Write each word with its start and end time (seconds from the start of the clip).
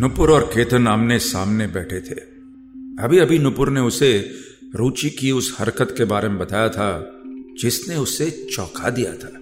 नुपुर 0.00 0.30
और 0.30 0.42
केतन 0.42 0.86
आमने 0.86 1.18
सामने 1.18 1.66
बैठे 1.66 2.00
थे। 2.00 2.14
अभी 3.04 3.18
अभी 3.18 3.38
नुपुर 3.38 3.68
ने 3.68 3.80
उसे 3.80 4.30
रुचि 4.76 5.10
की 5.10 5.32
उस 5.32 5.56
हरकत 5.58 5.94
के 5.98 6.04
बारे 6.04 6.28
में 6.28 6.38
बताया 6.38 6.68
था, 6.68 7.20
जिसने 7.60 7.96
उसे 7.96 8.48
चौंका 8.56 8.90
दिया 8.90 9.12
था। 9.12 9.32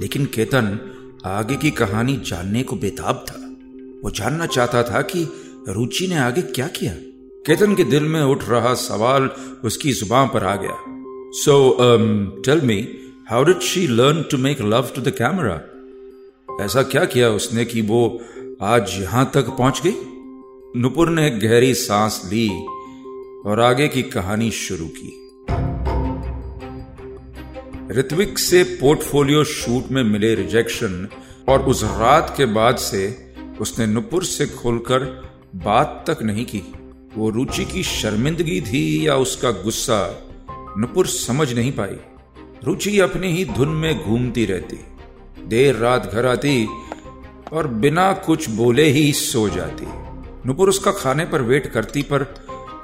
लेकिन 0.00 0.26
केतन 0.26 0.80
आगे 1.24 1.56
की 1.56 1.70
कहानी 1.70 2.16
जानने 2.16 2.62
को 2.62 2.76
बेताब 2.76 3.24
था। 3.28 3.56
वो 4.04 4.10
जानना 4.10 4.46
चाहता 4.46 4.82
था 4.82 5.02
कि 5.02 5.28
रुचि 5.68 6.06
ने 6.06 6.18
आगे 6.18 6.42
क्या 6.42 6.68
किया। 6.68 6.94
केतन 7.46 7.74
के 7.74 7.84
दिल 7.84 8.02
में 8.02 8.22
उठ 8.22 8.48
रहा 8.48 8.74
सवाल 8.74 9.30
उसकी 9.64 9.92
ज़ुबान 9.92 10.28
पर 10.28 10.44
आ 10.44 10.56
गया। 10.56 10.76
So 11.32 11.78
tell 12.42 12.60
me 12.60 12.88
how 13.30 13.44
did 13.44 13.60
she 13.60 13.86
learn 13.86 14.24
to 14.30 14.38
make 14.38 14.60
love 14.60 14.90
to 14.96 15.02
the 15.02 15.08
camera 15.08 15.60
ऐसा 16.60 16.82
क्या 16.82 17.04
किया 17.04 17.30
उसने 17.30 17.64
कि 17.64 17.80
वो 17.80 18.20
आज 18.62 18.90
यहाँ 19.00 19.30
तक 19.34 19.48
पहुँच 19.48 19.80
गई? 19.86 19.94
नुपुर 20.80 21.08
ने 21.10 21.30
गहरी 21.30 21.74
सांस 21.74 22.20
ली 22.24 22.48
और 23.46 23.60
आगे 23.60 23.88
की 23.88 24.02
कहानी 24.02 24.50
शुरू 24.50 24.86
की। 24.88 25.08
ऋत्विक 27.98 28.38
से 28.38 28.62
पोर्टफोलियो 28.62 29.44
शूट 29.44 29.90
में 29.90 30.02
मिले 30.04 30.34
रिजेक्शन 30.34 31.08
और 31.48 31.62
उस 31.62 31.84
रात 31.84 32.34
के 32.36 32.44
बाद 32.44 32.76
से 32.76 33.34
उसने 33.60 33.86
नुपुर 33.86 34.24
से 34.24 34.46
खोलकर 34.46 35.04
बात 35.54 36.04
तक 36.10 36.22
नहीं 36.22 36.44
की। 36.44 36.62
वो 37.16 37.30
रुचि 37.30 37.64
की 37.64 37.82
शर्मिंदगी 37.82 38.60
थी 38.60 39.06
या 39.08 39.16
उसका 39.16 39.50
गुस्सा 39.50 40.28
नुपुर 40.78 41.06
समझ 41.06 41.52
नहीं 41.52 41.72
पाई। 41.72 41.96
रुचि 42.64 42.98
अपनी 42.98 43.32
ही 43.32 43.44
धुन 43.44 43.68
में 43.68 44.04
घूमती 44.04 44.44
रहती। 44.44 44.78
देर 45.46 45.76
रात 45.76 46.10
घर 46.12 46.26
आती 46.26 46.68
और 47.52 47.66
बिना 47.66 48.12
कुछ 48.12 48.50
बोले 48.50 48.84
ही 48.84 49.12
सो 49.12 49.48
जाती। 49.48 49.86
नुपुर 50.46 50.68
उसका 50.68 50.92
खाने 50.92 51.24
पर 51.24 51.42
वेट 51.42 51.66
करती, 51.66 52.02
पर 52.02 52.22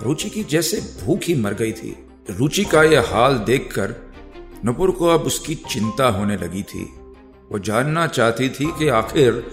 रुचि 0.03 0.31
की 0.31 0.45
जैसे 0.45 1.05
भूख 1.05 1.21
ही 1.23 1.35
मर 1.35 1.55
गई 1.55 1.73
थी। 1.73 2.07
रुचि 2.31 2.65
का 2.65 2.83
यह 2.83 3.01
हाल 3.01 3.39
देखकर 3.39 3.95
नुपुर 4.65 4.91
को 4.91 5.07
अब 5.07 5.21
उसकी 5.21 5.55
चिंता 5.55 6.09
होने 6.09 6.37
लगी 6.37 6.63
थी। 6.63 6.83
वो 7.53 7.59
जानना 7.59 8.07
चाहती 8.07 8.49
थी 8.49 8.67
कि 8.79 8.89
आखिर 8.89 9.47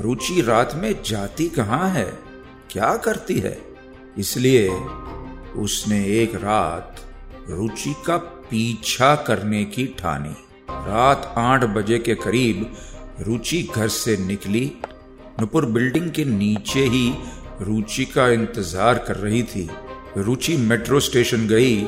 रुचि 0.00 0.42
रात 0.42 0.74
में 0.74 1.02
जाती 1.06 1.48
कहाँ 1.48 1.88
है? 1.88 2.18
क्या 2.70 2.96
करती 2.96 3.38
है? 3.38 3.62
इसलिए 4.18 4.68
उसने 5.56 6.06
एक 6.06 6.34
रात 6.34 6.96
रुचि 7.48 7.94
का 8.06 8.16
पीछा 8.16 9.14
करने 9.14 9.64
की 9.64 9.86
ठानी। 9.86 10.34
रात 10.70 11.34
आठ 11.36 11.64
बजे 11.64 11.98
के 11.98 12.14
करीब 12.14 12.74
रुचि 13.20 13.62
घर 13.74 13.88
से 13.88 14.16
निकली। 14.16 14.64
नुपुर 15.40 15.66
बिल्डिंग 15.66 16.10
के 16.10 16.24
नीचे 16.24 16.80
ही 16.80 17.08
रुचि 17.60 18.04
का 18.04 18.28
इंतज़ार 18.28 18.98
कर 18.98 19.16
रही 19.16 19.42
थी। 19.42 19.68
रुचि 20.16 20.56
मेट्रो 20.56 21.00
स्टेशन 21.00 21.46
गई 21.48 21.82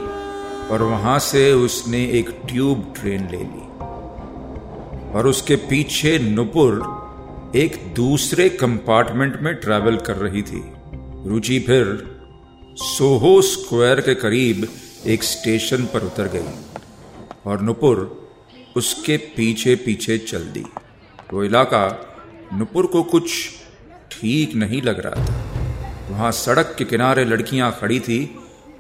और 0.70 0.83
वहाँ 0.83 1.19
से 1.19 1.52
उसने 1.52 2.05
एक 2.19 2.30
ट्यूब 2.48 2.92
ट्रेन 2.97 3.28
ले 3.30 3.39
ली। 3.39 3.64
और 5.12 5.27
उसके 5.27 5.56
पीछे 5.56 6.19
नुपुर 6.19 6.83
एक 7.56 7.77
दूसरे 7.97 8.48
कंपार्टमेंट 8.48 9.41
में 9.42 9.55
ट्रैवल 9.55 9.97
कर 9.97 10.17
रही 10.17 10.42
थी। 10.42 10.62
रुचि 11.27 11.58
फिर 11.58 11.92
सोहो 12.77 13.41
स्क्वायर 13.42 14.00
के 14.00 14.14
करीब 14.14 14.67
एक 15.06 15.25
स्टेशन 15.25 15.84
पर 15.84 16.05
उतर 16.05 16.28
गई 16.28 17.50
और 17.50 17.61
नुपुर 17.61 17.98
उसके 18.77 19.17
पीछे 19.17 19.75
पीछे 19.77 20.19
चल 20.19 20.45
दी। 20.48 20.64
वो 21.33 21.44
इलाका 21.44 21.84
नुपुर 22.55 22.86
को 22.86 23.03
कुछ 23.03 23.30
ठीक 24.11 24.55
नहीं 24.55 24.83
लग 24.83 25.00
रहा 25.00 25.25
था। 25.25 25.42
वहाँ 26.11 26.30
सड़क 26.33 26.75
के 26.78 26.84
किनारे 26.84 27.25
लड़कियाँ 27.25 27.70
खड़ी 27.80 28.00
थी 28.00 28.19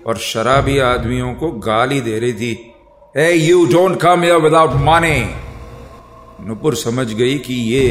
और 0.06 0.18
शराबी 0.18 0.78
आदमियों 0.78 1.34
को 1.34 1.50
गाली 1.60 2.00
दे 2.00 2.18
रही 2.18 2.32
थी। 2.32 2.72
ए 3.16 3.32
you 3.32 3.64
don't 3.66 4.00
come 4.00 4.22
here 4.22 4.36
without 4.36 4.70
money 4.70 5.18
Nupur 6.46 6.74
समझ 6.74 7.06
गई 7.12 7.38
कि 7.38 7.54
ये 7.54 7.86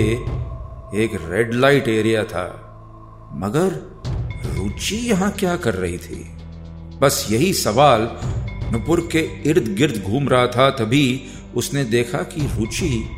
एक 1.03 1.11
रेड 1.29 1.53
लाइट 1.53 1.87
एरिया 1.87 2.23
था। 2.23 2.45
मगर 3.35 4.01
रुचि 4.45 4.95
यहाँ 4.95 5.31
क्या 5.31 5.55
कर 5.55 5.73
रही 5.73 5.97
थी? 5.97 6.23
बस 7.01 7.27
यही 7.31 7.53
सवाल 7.53 8.09
नुपुर 8.71 9.09
के 9.11 9.19
इर्द 9.49 9.75
गिर्द 9.75 10.03
घूम 10.03 10.29
रहा 10.29 10.47
था। 10.47 10.69
तभी 10.69 11.23
उसने 11.55 11.83
देखा 11.85 12.17
कि 12.17 12.41
रुचि 12.55 13.09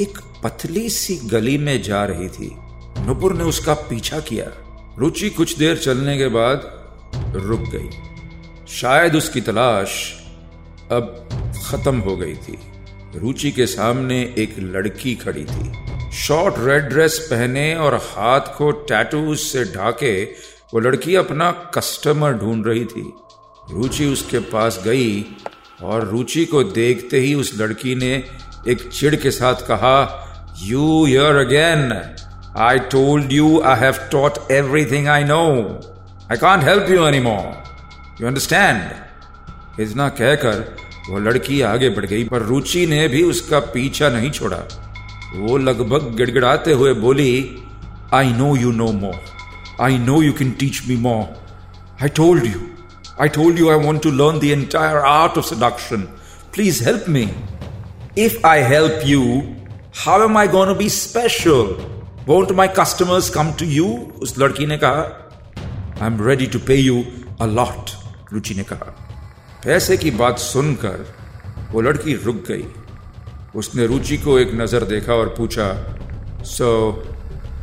एक 0.00 0.18
पतली 0.44 0.88
सी 0.90 1.16
गली 1.16 1.58
में 1.58 1.82
जा 1.82 2.04
रही 2.04 2.28
थी। 2.28 2.56
नुपुर 3.06 3.34
ने 3.34 3.44
उसका 3.44 3.74
पीछा 3.74 4.20
किया। 4.20 4.46
रुचि 4.98 5.30
कुछ 5.30 5.56
देर 5.58 5.76
चलने 5.78 6.18
के 6.18 6.28
बाद 6.28 6.70
रुक 7.34 7.60
गई। 7.60 7.88
शायद 8.68 9.16
उसकी 9.16 9.40
तलाश 9.40 10.12
अब 10.92 11.28
खत्म 11.66 11.98
हो 11.98 12.16
गई 12.16 12.34
थी। 12.34 12.58
रुचि 13.16 13.50
के 13.50 13.66
सामने 13.66 14.34
एक 14.38 14.56
लड़की 14.58 15.14
खड़ी 15.14 15.44
थी। 15.44 15.72
शॉर्ट 16.12 16.54
रेड 16.58 16.82
ड्रेस 16.82 17.18
पहने 17.30 17.74
और 17.74 17.94
हाथ 17.94 18.40
को 18.40 18.70
टैटूज 18.70 19.38
से 19.38 19.64
ढाके 19.64 20.24
वो 20.74 20.80
लड़की 20.80 21.14
अपना 21.14 21.50
कस्टमर 21.50 22.32
ढूंढ 22.32 22.66
रही 22.66 22.84
थी। 22.84 23.12
रुचि 23.70 24.06
उसके 24.06 24.38
पास 24.38 24.82
गई 24.84 25.24
और 25.82 26.08
रुचि 26.08 26.44
को 26.44 26.64
देखते 26.64 27.20
ही 27.20 27.34
उस 27.34 27.52
लड़की 27.58 27.94
ने 27.94 28.24
एक 28.68 28.88
चिड़ 28.88 29.16
के 29.16 29.30
साथ 29.30 29.54
कहा 29.54 30.28
you 30.62 31.06
you're 31.06 31.36
again 31.36 32.14
I 32.56 32.78
told 32.78 33.32
you 33.32 33.60
I 33.60 33.80
have 33.80 33.92
taught 33.92 34.50
everything 34.50 35.08
I 35.08 35.24
know 35.24 35.46
I 36.30 36.36
can't 36.36 36.64
help 36.64 36.86
you 36.90 37.06
any 37.06 37.20
more 37.20 37.62
you 38.20 38.26
understand 38.26 38.90
इतना 39.80 40.08
कहकर 40.08 40.76
वो 41.10 41.18
लड़की 41.18 41.60
आगे 41.60 41.90
बढ़ 41.90 42.06
गई, 42.06 42.24
पर 42.24 42.38
रुचि 42.38 42.86
ने 42.86 43.08
भी 43.08 43.22
उसका 43.22 43.60
पीछा 43.60 44.08
नहीं 44.08 44.30
छोड़ा। 44.30 44.56
वो 45.36 45.58
लगभग 45.58 46.14
गिड़गिड़ाते 46.16 46.72
हुए 46.72 46.94
बोली 46.94 47.56
I 48.14 48.32
know 48.32 48.56
you 48.56 48.72
know 48.72 48.86
more 48.86 49.20
I 49.80 49.98
know 49.98 50.22
you 50.22 50.32
can 50.32 50.50
teach 50.50 50.82
me 50.88 50.96
more 50.96 51.46
I 52.02 52.08
told 52.08 52.44
you 52.44 52.60
I 53.20 53.28
told 53.28 53.58
you 53.58 53.70
I 53.70 53.76
want 53.76 54.02
to 54.02 54.10
learn 54.10 54.38
the 54.38 54.44
entire 54.44 54.96
art 54.96 55.38
of 55.38 55.44
seduction 55.44 56.00
please 56.54 56.84
help 56.84 57.04
me 57.08 57.32
if 58.18 58.46
I 58.46 58.62
help 58.62 59.00
you 59.04 59.42
how 59.94 60.22
am 60.24 60.38
I 60.38 60.48
gonna 60.48 60.72
be 60.74 60.88
special 60.88 61.76
won't 62.26 62.52
my 62.52 62.68
customers 62.78 63.28
come 63.30 63.52
to 63.52 63.64
you 63.64 63.86
उस 64.22 64.34
लड़की 64.38 64.66
ने 64.66 64.78
कहा 64.84 65.02
I 66.00 66.06
am 66.06 66.16
ready 66.28 66.46
to 66.46 66.58
pay 66.58 66.76
you 66.76 67.04
a 67.40 67.46
lot 67.46 67.90
Ruchi 68.32 68.54
ने 68.54 68.62
कहा, 68.62 68.86
पैसे 69.64 69.96
की 69.96 70.10
बात 70.10 70.38
सुनकर 70.38 71.04
वो 71.72 71.80
लड़की 71.80 72.14
रुक 72.14 72.36
गई। 72.48 72.64
उसने 73.54 73.86
रुचि 73.86 74.16
को 74.16 74.38
एक 74.38 74.54
नज़र 74.54 74.84
देखा 74.84 75.14
और 75.14 75.34
पूछा 75.38 75.68
so 76.46 76.68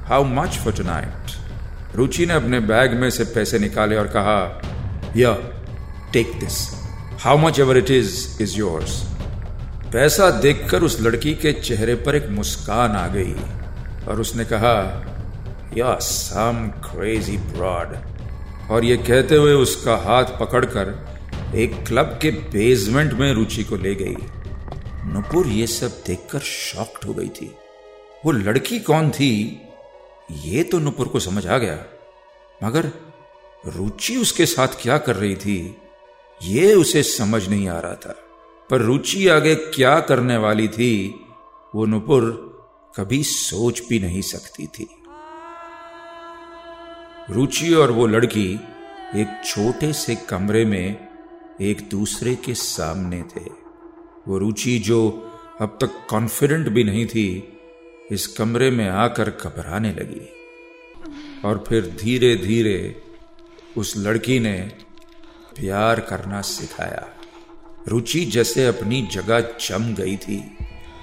how 0.08 0.24
much 0.24 0.58
for 0.58 0.74
tonight 0.74 1.96
Ruchi 1.96 2.26
ने 2.26 2.34
अपने 2.34 2.60
बैग 2.60 2.94
में 2.94 3.10
से 3.10 3.24
पैसे 3.24 3.60
निकाले 3.60 3.96
और 3.96 4.08
कहा 4.08 4.40
take 6.14 6.40
this 6.40 6.66
how 7.20 7.38
much 7.38 7.60
ever 7.60 7.78
it 7.78 7.92
is 7.92 8.42
is 8.42 8.58
yours 8.58 9.04
पैसा 9.94 10.30
देखकर 10.32 10.84
उस 10.84 11.02
लड़की 11.02 11.34
के 11.36 11.54
चेहरे 11.54 11.96
पर 11.96 12.16
एक 12.16 12.30
मुस्कान 12.30 12.92
आ 12.92 13.08
गई 13.08 13.34
और 14.08 14.22
उसने 14.22 14.46
कहा, 14.46 15.06
या 15.78 15.96
सम 15.96 16.68
क्रेजी 16.68 17.38
ब्रॉड 17.38 17.96
और 18.72 18.86
ये 18.86 18.98
कहते 18.98 19.36
हुए 19.36 19.54
उसका 19.54 19.96
हाथ 19.96 20.24
पकड़कर 20.24 21.10
एक 21.56 21.86
क्लब 21.88 22.20
के 22.22 22.32
बेसमेंट 22.32 23.14
में 23.14 23.34
रुचि 23.34 23.64
को 23.64 23.76
ले 23.76 23.96
गई। 23.96 24.16
नुपुर 25.06 25.48
ये 25.48 25.68
सब 25.68 26.04
देखकर 26.08 26.40
शॉक्ड 26.40 27.08
हो 27.08 27.14
गई 27.14 27.30
थी। 27.30 27.56
वो 28.26 28.32
लड़की 28.32 28.80
कौन 28.80 29.10
थी? 29.10 29.62
ये 30.32 30.64
तो 30.64 30.80
नुपुर 30.80 31.08
को 31.08 31.20
समझ 31.20 31.48
आ 31.48 31.58
गया। 31.58 31.78
मगर 32.64 32.92
रुचि 33.66 34.18
उसके 34.18 34.46
साथ 34.46 34.68
क्या 34.68 34.98
कर 34.98 35.16
रही 35.16 35.36
थी? 35.36 35.78
ये 36.44 36.74
उसे 36.74 37.04
समझ 37.04 37.50
नहीं 37.50 37.70
आ 37.70 37.80
रहा 37.80 37.94
था। 37.94 38.16
पर 38.70 38.82
रुचि 38.82 39.28
आगे 39.28 39.56
क्या 39.56 40.00
करने 40.00 40.38
वाली 40.38 40.68
थी, 40.68 41.26
वो 41.76 41.86
नुपुर 41.86 42.50
कभी 42.96 43.24
सोच 43.24 43.82
भी 43.90 44.00
नहीं 44.00 44.22
सकती 44.22 44.68
थी। 44.68 44.88
रुचि 47.30 47.74
और 47.74 47.92
वो 47.92 48.08
लड़की 48.08 48.60
एक 49.16 49.42
छोटे 49.46 49.94
से 49.94 50.16
कमरे 50.16 50.66
में 50.66 51.08
एक 51.62 51.90
दूसरे 51.90 52.36
के 52.36 52.54
सामने 52.54 53.22
थे। 53.22 53.46
वो 54.28 54.38
रुचि 54.38 54.80
जो 54.80 55.32
अब 55.62 55.78
तक 55.82 56.08
कॉन्फिडेंट 56.10 56.70
भी 56.70 56.84
नहीं 56.84 57.06
थी, 57.06 57.58
इस 58.12 58.28
कमरे 58.28 58.72
में 58.72 58.90
आकर 58.90 59.30
घबराने 59.30 59.92
लगी। 59.92 60.30
और 61.46 61.64
फिर 61.68 61.98
धीरे 62.02 62.36
धीरे 62.36 63.02
उस 63.78 63.94
लड़की 63.98 64.40
ने 64.40 64.72
प्यार 65.60 66.00
करना 66.00 66.42
सिखाया। 66.42 67.19
रुचि 67.88 68.24
जैसे 68.26 68.66
अपनी 68.66 69.02
जगह 69.12 69.40
जम 69.62 69.94
गई 69.94 70.16
थी। 70.18 70.44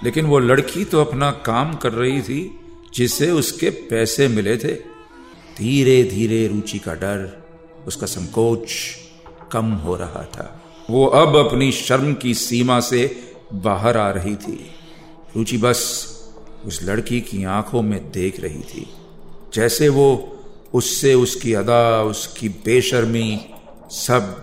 लेकिन 0.05 0.26
वो 0.26 0.38
लड़की 0.38 0.84
तो 0.84 1.00
अपना 1.00 1.31
काम 1.31 1.75
कर 1.75 1.93
रही 1.93 2.20
थी 2.23 2.61
जिसे 2.94 3.31
उसके 3.31 3.70
पैसे 3.70 4.28
मिले 4.28 4.56
थे। 4.56 4.73
धीरे 5.56 6.02
धीरे 6.05 6.46
रुचि 6.49 6.78
का 6.78 6.94
डर, 6.94 7.44
उसका 7.87 8.06
संकोच 8.06 8.73
कम 9.52 9.73
हो 9.75 9.96
रहा 9.96 10.23
था। 10.32 10.62
वो 10.90 11.06
अब 11.06 11.37
अपनी 11.37 11.70
शर्म 11.73 12.14
की 12.14 12.34
सीमा 12.34 12.81
से 12.81 13.00
बाहर 13.55 13.96
आ 13.96 14.11
रही 14.11 14.34
थी। 14.37 14.58
रुचि 15.37 15.56
बस 15.56 15.81
उस 16.67 16.82
लड़की 16.82 17.20
की 17.20 17.44
आँखों 17.44 17.82
में 17.82 18.11
देख 18.12 18.40
रही 18.40 18.62
थी, 18.64 18.87
जैसे 19.55 19.88
वो 19.88 20.32
उससे 20.75 21.14
उसकी 21.14 21.52
अदा, 21.52 22.02
उसकी 22.02 22.49
बेशर्मी 22.49 23.40
सब 23.90 24.43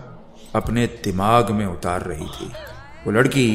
अपने 0.54 0.86
दिमाग 0.86 1.50
में 1.50 1.66
उतार 1.66 2.02
रही 2.02 2.26
थी। 2.26 2.52
वो 3.06 3.12
लड़की 3.12 3.48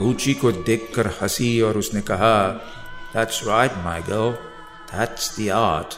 रुचि 0.00 0.34
को 0.34 0.52
देखकर 0.52 1.06
हँसी 1.22 1.60
और 1.60 1.78
उसने 1.78 2.00
कहा 2.00 2.48
that's 3.14 3.42
right 3.46 3.72
my 3.84 4.00
girl 4.00 4.32
that's 4.92 5.40
the 5.40 5.48
art 5.48 5.94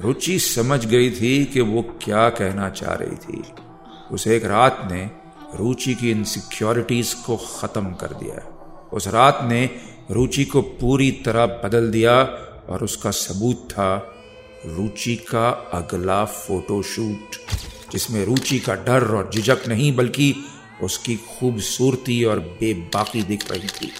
Ruchi 0.00 0.38
समझ 0.38 0.86
गई 0.86 1.10
थी 1.10 1.44
कि 1.44 1.60
वो 1.60 1.82
क्या 2.02 2.28
कहना 2.28 2.68
चाह 2.70 2.94
रही 2.94 3.16
थी। 3.16 3.42
उस 4.10 4.26
एक 4.26 4.44
रात 4.44 4.88
ने 4.92 5.10
रुचि 5.54 5.94
की 5.94 6.10
इनसिक्योरिटीज 6.10 7.14
को 7.14 7.36
खत्म 7.36 7.92
कर 7.92 8.14
दिया। 8.14 8.40
उस 8.92 9.08
रात 9.08 9.38
ने 9.42 9.70
रुचि 10.10 10.44
को 10.44 10.62
पूरी 10.62 11.10
तरह 11.10 11.46
बदल 11.46 11.90
दिया 11.90 12.22
और 12.68 12.84
उसका 12.84 13.10
सबूत 13.10 13.68
था, 13.70 13.96
रुचि 14.66 15.14
का 15.16 15.48
अगला 15.72 16.24
फोटोशूट 16.24 17.36
जिसमें 17.94 18.24
रुचि 18.24 18.58
का 18.58 18.74
डर 18.74 19.04
और 19.14 19.30
झिझक 19.34 19.68
नहीं, 19.68 19.96
बल्कि 19.96 20.34
उसकी 20.82 21.16
खूबसूरती 21.16 22.24
और 22.24 22.38
बेबाकी 22.38 23.22
दिख 23.22 23.50
रही 23.52 23.68
थी। 23.68 23.92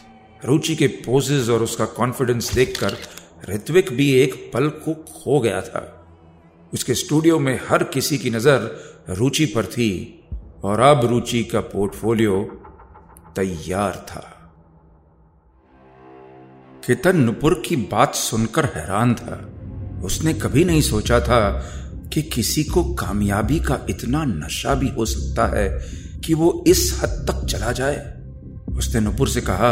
रुचि 0.45 0.77
के 0.77 0.87
पोजेज 0.87 1.51
और 1.51 1.63
उसका 1.63 1.85
कॉन्फिडेंस 1.85 2.53
देखकर 2.55 2.97
ऋत्विक 3.51 3.93
भी 3.93 4.11
एक 4.13 4.35
पल 4.55 4.69
को 4.69 4.95
खो 4.95 5.41
गया 5.41 5.61
था। 5.61 5.83
उसके 6.73 6.95
स्टूडियो 6.95 7.39
में 7.39 7.61
हर 7.69 7.85
किसी 7.85 8.19
की 8.19 8.31
नज़र 8.31 8.71
रुचि 9.09 9.47
पर 9.47 9.67
थी 9.67 9.91
और 10.65 10.81
अब 10.81 11.05
रुचि 11.05 11.45
का 11.45 11.61
पोर्टफोलियो 11.61 12.43
तैयार 13.37 14.07
था। 14.09 14.31
केतन 16.87 17.17
नुपुर 17.17 17.63
की 17.67 17.77
बात 17.77 18.15
सुनकर 18.15 18.65
हैरान 18.65 19.15
था। 19.15 19.37
उसने 20.05 20.35
कभी 20.35 20.65
नहीं 20.65 20.81
सोचा 20.81 21.21
था 21.21 21.41
कि 22.15 22.23
किसी 22.25 22.63
को 22.65 22.83
कामयाबी 22.95 23.59
का 23.61 23.79
इतना 23.91 24.25
नशा 24.25 24.75
भी 24.75 24.89
हो 24.89 25.05
सकता 25.07 25.47
है 25.49 25.69
कि 26.25 26.35
वो 26.35 26.65
इस 26.67 26.99
हद 27.03 27.25
तक 27.29 27.45
चला 27.47 27.73
जाए। 27.73 27.97
उसने 28.77 29.01
नुपुर 29.01 29.29
से 29.29 29.41
कहा, 29.41 29.71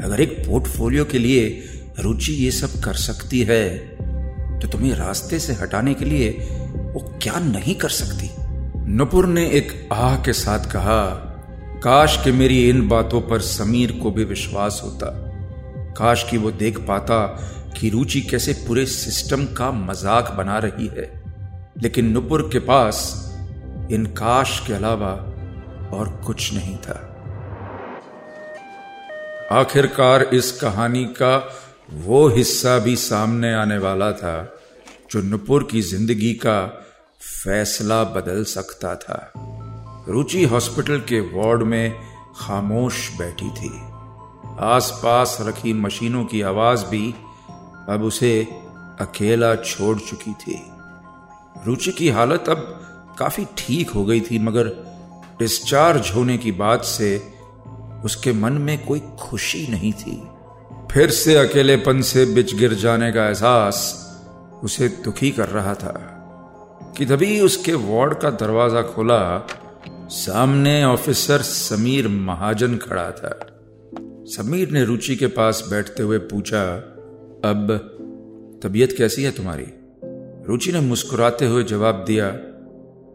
अगर 0.00 0.20
एक 0.20 0.32
पोर्टफोलियो 0.40 1.04
के 1.04 1.18
लिए 1.18 1.44
रुचि 2.00 2.32
ये 2.34 2.50
सब 2.50 2.80
कर 2.84 2.94
सकती 2.94 3.40
है 3.42 3.78
तो 4.60 4.68
तुम्हें 4.68 4.94
रास्ते 4.94 5.38
से 5.38 5.52
हटाने 5.52 5.94
के 5.94 6.04
लिए 6.04 6.30
वो 6.92 7.00
क्या 7.22 7.38
नहीं 7.40 7.74
कर 7.74 7.88
सकती? 7.90 8.30
नुपुर 8.88 9.26
ने 9.26 9.46
एक 9.50 9.88
आह 9.92 10.16
के 10.16 10.32
साथ 10.32 10.70
कहा, 10.70 11.02
काश 11.82 12.18
कि 12.24 12.32
मेरी 12.32 12.68
इन 12.68 12.86
बातों 12.88 13.20
पर 13.20 13.40
समीर 13.40 13.92
को 13.92 14.10
भी 14.10 14.24
विश्वास 14.24 14.80
होता। 14.84 15.10
काश 15.98 16.24
कि 16.30 16.36
वो 16.36 16.50
देख 16.52 16.78
पाता 16.78 17.26
कि 17.76 17.88
रुचि 17.90 18.20
कैसे 18.20 18.52
पूरे 18.66 18.86
सिस्टम 18.86 19.44
का 19.54 19.70
मज़ाक 19.72 20.34
बना 20.38 20.58
रही 20.58 20.86
है। 20.88 21.25
लेकिन 21.82 22.10
नुपुर 22.10 22.42
के 22.52 22.58
पास 22.58 23.22
इन 23.92 24.06
काश 24.06 24.62
के 24.66 24.72
अलावा 24.72 25.12
और 25.96 26.22
कुछ 26.26 26.54
नहीं 26.54 26.76
था। 26.76 27.02
आखिरकार 29.52 30.22
इस 30.22 30.52
कहानी 30.52 31.04
का 31.04 31.52
वो 31.92 32.28
हिस्सा 32.28 32.78
भी 32.78 32.96
सामने 32.96 33.54
आने 33.54 33.78
वाला 33.78 34.12
था, 34.12 34.58
जो 35.10 35.22
नुपुर 35.22 35.68
की 35.70 35.80
ज़िंदगी 35.80 36.34
का 36.34 36.86
फैसला 37.44 38.04
बदल 38.04 38.44
सकता 38.44 38.94
था। 38.94 39.32
रुचि 40.08 40.44
हॉस्पिटल 40.44 41.00
के 41.00 41.20
वार्ड 41.20 41.62
में 41.62 41.94
खामोश 42.36 43.18
बैठी 43.18 43.50
थी। 43.50 43.70
आसपास 44.60 45.38
रखी 45.40 45.72
मशीनों 45.72 46.24
की 46.24 46.42
आवाज़ 46.42 46.84
भी 46.84 47.14
अब 47.88 48.02
उसे 48.02 48.42
अकेला 49.00 49.54
छोड़ 49.56 49.98
चुकी 49.98 50.32
थी। 50.32 50.75
रुचि 51.66 51.92
की 51.92 52.08
हालत 52.08 52.48
अब 52.48 52.58
काफ़ी 53.18 53.44
ठीक 53.58 53.90
हो 53.90 54.04
गई 54.04 54.20
थी, 54.20 54.38
मगर 54.38 54.68
डिस्चार्ज 55.38 56.10
होने 56.14 56.36
की 56.38 56.52
बात 56.52 56.84
से 56.84 57.16
उसके 58.04 58.32
मन 58.32 58.52
में 58.52 58.78
कोई 58.86 59.00
खुशी 59.20 59.66
नहीं 59.68 59.92
थी। 59.92 60.16
फिर 60.92 61.10
से 61.10 61.34
अकेलेपन 61.36 62.00
से 62.02 62.24
बिच 62.26 62.54
गिर 62.54 62.74
जाने 62.74 63.12
का 63.12 63.26
एहसास 63.26 63.78
उसे 64.64 64.88
दुखी 65.04 65.30
कर 65.30 65.48
रहा 65.48 65.74
था 65.74 65.94
कि 66.98 67.06
तभी 67.06 67.40
उसके 67.40 67.74
वार्ड 67.74 68.14
का 68.14 68.30
दरवाज़ा 68.30 68.82
खोला, 68.82 69.46
सामने 70.10 70.84
ऑफिसर 70.84 71.42
समीर 71.42 72.08
महाजन 72.08 72.76
खड़ा 72.76 73.10
था। 73.10 73.34
समीर 74.28 74.70
ने 74.70 74.84
रुचि 74.84 75.16
के 75.16 75.26
पास 75.26 75.64
बैठते 75.70 76.02
हुए 76.02 76.18
पूछा, 76.18 76.62
अब 77.44 77.72
तबीयत 78.62 78.94
कैसी 78.98 79.22
है 79.22 79.30
तुम्हारी? 79.30 79.66
रुचि 80.48 80.72
ने 80.72 80.80
मुस्कुराते 80.80 81.46
हुए 81.46 81.62
जवाब 81.62 82.04
दिया, 82.08 82.30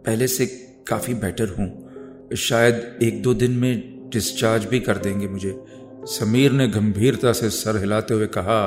पहले 0.05 0.27
से 0.27 0.45
काफ़ी 0.87 1.13
बेटर 1.13 1.49
हूँ। 1.49 2.35
शायद 2.35 2.99
एक 3.03 3.21
दो 3.23 3.33
दिन 3.33 3.51
में 3.51 4.09
डिस्चार्ज 4.13 4.65
भी 4.65 4.79
कर 4.79 4.97
देंगे 4.97 5.27
मुझे। 5.27 5.63
समीर 6.03 6.51
ने 6.51 6.67
गंभीरता 6.67 7.33
से 7.33 7.49
सर 7.49 7.77
हिलाते 7.77 8.13
हुए 8.13 8.27
कहा 8.27 8.61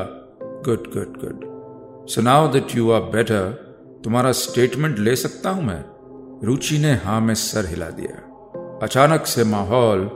गुड 0.65 0.87
गुड 0.93 1.17
गुड 1.21 2.09
सुनाओ 2.09 2.53
दैट 2.53 2.77
यू 2.77 2.91
आर 2.91 3.01
बेटर 3.01 3.51
तुम्हारा 4.05 4.33
स्टेटमेंट 4.33 4.99
ले 4.99 5.17
सकता 5.17 5.51
हूँ 5.51 5.65
मैं? 5.65 5.85
रुचि 6.47 6.79
ने 6.79 6.93
हाँ 6.95 7.21
में 7.21 7.35
सर 7.35 7.67
हिला 7.67 7.91
दिया। 7.91 8.79
अचानक 8.83 9.27
से 9.27 9.45
माहौल 9.45 10.09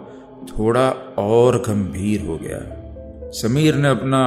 थोड़ा 0.49 0.91
और 1.19 1.59
गंभीर 1.59 2.21
हो 2.21 2.39
गया। 2.39 2.78
समीर 3.33 3.75
ने 3.75 3.89
अपना 3.89 4.21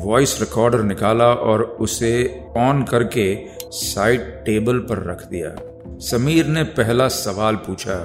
वॉइस 0.00 0.40
रिकॉर्डर 0.40 0.82
निकाला 0.82 1.26
और 1.26 1.62
उसे 1.80 2.12
ऑन 2.56 2.82
करके 2.82 3.26
साइड 3.72 4.20
टेबल 4.44 4.78
पर 4.80 5.02
रख 5.02 5.26
दिया। 5.28 5.54
समीर 6.00 6.46
ने 6.46 6.62
पहला 6.62 7.08
सवाल 7.08 7.56
पूछा 7.56 7.96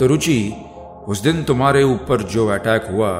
तो 0.00 0.06
रुचि, 0.06 0.52
उस 1.08 1.22
दिन 1.22 1.42
तुम्हारे 1.44 1.82
ऊपर 1.84 2.22
जो 2.22 2.46
अटैक 2.48 2.86
हुआ, 2.90 3.12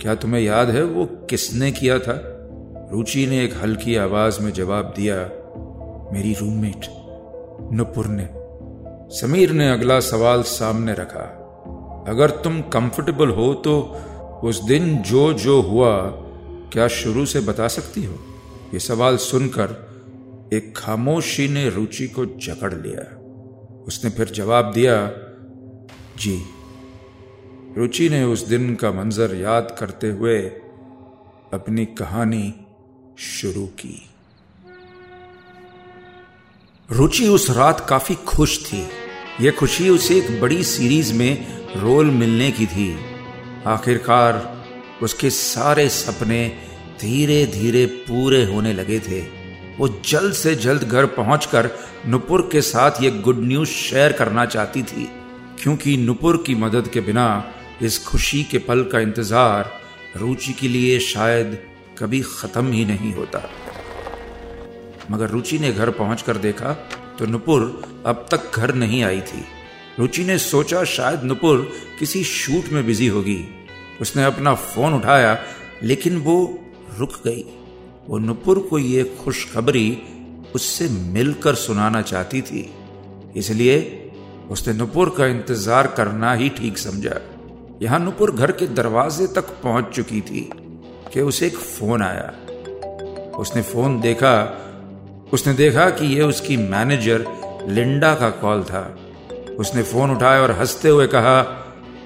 क्या 0.00 0.14
तुम्हें 0.14 0.42
याद 0.42 0.70
है 0.70 0.84
वो 0.84 1.04
किसने 1.30 1.72
किया 1.72 1.98
था? 1.98 2.20
रुचि 2.92 3.26
ने 3.26 3.42
एक 3.44 3.54
हल्की 3.62 3.96
आवाज़ 3.96 4.40
में 4.42 4.52
जवाब 4.52 4.92
दिया, 4.96 5.16
मेरी 6.12 6.34
रूममेट 6.34 6.86
नुपुर 7.72 8.06
ने। 8.06 8.28
समीर 9.10 9.52
ने 9.52 9.70
अगला 9.72 10.00
सवाल 10.00 10.42
सामने 10.42 10.92
रखा, 10.92 11.26
अगर 12.08 12.30
तुम 12.44 12.60
कंफर्टेबल 12.72 13.28
हो 13.28 13.52
तो 13.54 13.74
उस 14.44 14.62
दिन 14.62 14.98
जो 14.98 15.32
जो 15.32 15.60
हुआ, 15.60 16.10
क्या 16.72 16.88
शुरू 16.88 17.26
से 17.26 17.40
बता 17.40 17.68
सकती 17.68 18.04
हो? 18.04 18.14
ये 18.74 18.80
सवाल 18.80 19.16
सुनकर 19.16 19.94
एक 20.52 20.76
खामोशी 20.76 21.48
ने 21.48 21.70
रुचि 21.70 22.08
को 22.08 22.26
जकड़ 22.26 22.74
लिया। 22.74 23.18
उसने 23.86 24.10
फिर 24.10 24.26
जवाब 24.26 24.72
दिया, 24.72 25.06
जी, 26.16 26.44
रुचि 27.76 28.08
ने 28.08 28.24
उस 28.24 28.46
दिन 28.46 28.74
का 28.74 28.92
मंजर 28.92 29.34
याद 29.34 29.76
करते 29.80 30.10
हुए 30.10 30.42
अपनी 31.54 31.86
कहानी 31.86 32.54
शुरू 33.18 33.66
की। 33.66 34.08
रुचि 36.90 37.28
उस 37.28 37.50
रात 37.50 37.86
काफ़ी 37.88 38.14
खुश 38.14 38.72
थी। 38.72 38.88
यह 39.40 39.50
खुशी 39.50 39.88
उसे 39.88 40.16
एक 40.16 40.40
बड़ी 40.40 40.64
सीरीज़ 40.64 41.14
में 41.14 41.58
रोल 41.76 42.06
मिलने 42.06 42.50
की 42.50 42.66
थी। 42.66 43.13
आखिरकार 43.66 44.42
उसके 45.02 45.30
सारे 45.30 45.88
सपने 45.90 46.46
धीरे 47.00 47.44
धीरे 47.48 47.84
पूरे 47.86 48.44
होने 48.44 48.72
लगे 48.72 48.98
थे। 49.00 49.20
वो 49.78 49.88
जल्द 50.06 50.32
से 50.34 50.54
जल्द 50.56 50.82
घर 50.84 51.06
पहुंचकर 51.12 51.70
नुपुर 52.06 52.48
के 52.52 52.60
साथ 52.62 53.02
ये 53.02 53.10
गुड 53.20 53.38
न्यूज़ 53.42 53.68
शेयर 53.68 54.12
करना 54.12 54.44
चाहती 54.46 54.82
थी, 54.82 55.08
क्योंकि 55.62 55.96
नुपुर 55.96 56.42
की 56.46 56.54
मदद 56.54 56.88
के 56.88 57.00
बिना 57.00 57.26
इस 57.82 57.98
खुशी 58.06 58.42
के 58.44 58.58
पल 58.60 58.84
का 58.84 59.00
इंतज़ार 59.00 59.70
रुचि 60.16 60.52
के 60.52 60.68
लिए 60.68 60.98
शायद 61.02 61.58
कभी 61.98 62.20
खत्म 62.22 62.72
ही 62.72 62.84
नहीं 62.84 63.12
होता। 63.14 63.42
मगर 65.10 65.30
रुचि 65.30 65.58
ने 65.58 65.72
घर 65.72 65.90
पहुंचकर 65.92 66.36
देखा 66.38 66.72
तो 67.18 67.26
नुपुर 67.26 67.62
अब 68.06 68.26
तक 68.30 68.56
घर 68.56 68.74
नहीं 68.74 69.02
आई 69.04 69.20
थी। 69.22 69.44
रुचि 69.98 70.24
ने 70.24 70.38
सोचा 70.38 70.84
शायद 70.84 71.22
नुपुर 71.22 71.68
किसी 71.98 72.22
शूट 72.24 72.68
में 72.68 72.84
बिज़ी 72.86 73.06
होगी। 73.06 73.44
उसने 74.00 74.24
अपना 74.24 74.54
फ़ोन 74.54 74.94
उठाया, 74.94 75.38
लेकिन 75.82 76.16
वो 76.16 76.36
रुक 76.98 77.12
गई। 77.24 77.44
वो 78.08 78.18
नुपुर 78.18 78.58
को 78.58 78.78
ये 78.78 79.04
खुशखबरी 79.24 80.02
उससे 80.54 80.88
मिलकर 80.88 81.54
सुनाना 81.54 82.02
चाहती 82.02 82.42
थी। 82.42 82.68
इसलिए 83.36 83.76
उसने 84.50 84.74
नुपुर 84.74 85.14
का 85.18 85.26
इंतज़ार 85.26 85.86
करना 85.86 86.32
ही 86.32 86.48
ठीक 86.48 86.78
समझा। 86.78 87.20
यहाँ 87.82 87.98
नुपुर 87.98 88.30
घर 88.30 88.52
के 88.52 88.66
दरवाजे 88.66 89.26
तक 89.26 89.48
पहुँच 89.62 89.94
चुकी 89.94 90.20
थी 90.20 90.48
कि 91.12 91.20
उसे 91.20 91.46
एक 91.46 91.56
फ़ोन 91.56 92.02
आया। 92.02 92.32
उसने 93.38 93.62
फ़ोन 93.62 94.00
देखा, 94.00 94.34
उसने 95.32 95.54
देखा 95.54 95.88
कि 95.90 96.06
यह 96.06 96.24
उसकी 96.24 96.56
मैनेजर 96.56 97.24
लिंडा 97.68 98.14
का 98.14 98.30
कॉल 98.30 98.62
था। 98.62 98.82
उसने 99.58 99.82
फ़ोन 99.82 100.10
उठाया 100.10 100.42
और 100.42 100.50
हँसते 100.50 100.88
हुए 100.88 101.06
कहा, 101.06 101.40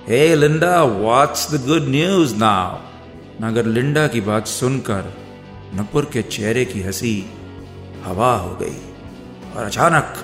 hey 0.08 0.36
Linda 0.36 0.82
what's 0.84 1.54
the 1.54 1.66
good 1.66 1.88
news 1.88 2.36
now 2.36 2.78
मगर 3.42 3.66
लिंडा 3.66 4.06
की 4.06 4.20
बात 4.20 4.46
सुनकर 4.46 5.12
नपुर 5.74 6.04
के 6.12 6.22
चेहरे 6.22 6.64
की 6.64 6.82
हँसी 6.82 7.30
हवा 8.04 8.36
हो 8.36 8.56
गई 8.56 8.76
और 9.56 9.64
अचानक 9.64 10.14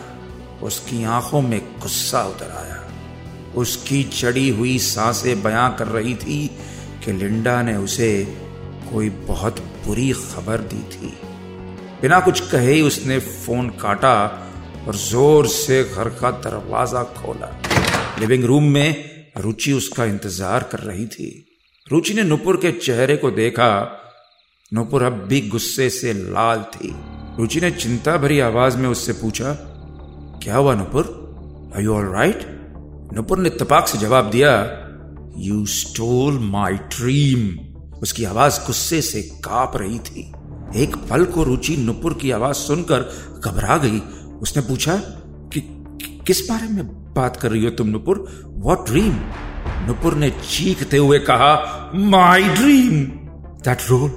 उसकी 0.63 1.05
आँखों 1.05 1.41
में 1.43 1.61
गुस्सा 1.81 2.25
उतर 2.25 2.51
आया। 2.51 2.81
उसकी 3.55 4.03
चढ़ी 4.03 4.49
हुई 4.49 4.79
साँसें 4.79 5.43
बयां 5.43 5.71
कर 5.71 5.87
रही 5.87 6.15
थी 6.15 6.47
कि 7.05 7.13
लिंडा 7.13 7.63
ने 7.63 7.77
उसे 7.77 8.39
कोई 8.93 9.11
बहुत 9.11 9.61
बुरी 9.87 10.13
खबर 10.13 10.59
दी 10.59 10.83
थी। 10.93 11.19
बिना 12.03 12.21
कुछ 12.21 12.41
कहे 12.51 12.73
ही 12.73 12.83
उसने 12.83 13.19
फ़ोन 13.19 13.69
काटा 13.69 14.41
और 14.89 14.97
ज़ोर 14.97 15.47
से 15.47 15.83
घर 15.85 16.09
का 16.11 16.31
दरवाज़ा 16.41 17.03
खोला। 17.15 17.49
लिविंग 18.21 18.45
रूम 18.45 18.65
में 18.65 19.05
रुचि 19.39 19.73
उसका 19.73 20.05
इंतज़ार 20.05 20.63
कर 20.63 20.79
रही 20.81 21.07
थी। 21.07 21.29
रुचि 21.87 22.15
ने 22.15 22.23
नुपुर 22.23 22.57
के 22.57 22.73
चेहरे 22.73 23.17
को 23.17 23.31
देखा। 23.31 23.71
नुपुर 24.73 25.03
अब 25.03 25.13
भी 25.29 25.41
गुस्से 25.49 25.89
से 25.91 26.13
लाल 26.13 26.63
थी। 26.75 26.95
रुचि 27.39 27.61
ने 27.61 27.71
चिंता 27.71 28.17
भरी 28.17 28.39
आवाज़ 28.41 28.77
में 28.79 28.89
उससे 28.89 29.13
पूछा, 29.13 29.53
क्या 30.43 30.57
हुआ 30.57 30.75
Nupur? 30.75 31.73
I 31.77 31.85
you 31.85 31.95
all 31.95 32.07
right 32.07 32.47
Nupur 33.15 33.39
ने 33.39 33.51
तपाक 33.51 33.89
से 33.89 33.99
जवाब 33.99 34.31
दिया 34.31 34.51
यू 35.39 35.65
स्टोल 35.67 36.39
माई 36.41 36.75
ड्रीम 36.93 37.49
उसकी 38.03 38.25
आवाज़ 38.25 38.61
गुस्से 38.67 39.01
से 39.03 39.23
काँप 39.45 39.77
रही 39.77 39.99
थी। 39.99 40.33
एक 40.77 40.97
पल 41.11 41.25
को 41.25 41.43
रुचि 41.45 41.77
नुपुर 41.77 42.15
की 42.15 42.31
आवाज़ 42.31 42.57
सुनकर 42.57 43.03
घबरा 43.45 43.77
गई। 43.77 44.01
उसने 44.43 44.63
पूछा 44.63 44.97
कि 45.53 45.61
किस 46.27 46.49
बारे 46.49 46.69
में 46.69 46.87
बात 47.15 47.37
कर 47.37 47.51
रही 47.51 47.65
हो 47.65 47.71
तुम 47.71 47.89
नुपुर? 47.89 48.27
वॉट 48.47 48.87
ड्रीम 48.87 49.15
नुपुर 49.87 50.15
ने 50.15 50.31
चीखते 50.31 50.97
हुए 50.97 51.19
कहा 51.19 51.93
my 51.95 52.43
dream 52.43 53.05
that 53.65 53.79
role 53.91 54.11